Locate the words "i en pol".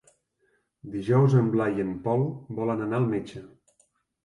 1.81-2.27